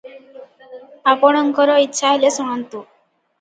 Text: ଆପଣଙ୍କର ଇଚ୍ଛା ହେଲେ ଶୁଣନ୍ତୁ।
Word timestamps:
ଆପଣଙ୍କର 1.11 1.75
ଇଚ୍ଛା 1.85 2.15
ହେଲେ 2.15 2.33
ଶୁଣନ୍ତୁ। 2.39 2.83